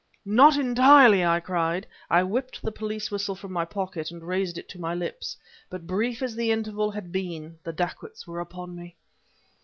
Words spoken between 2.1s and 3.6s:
whipped the police whistle from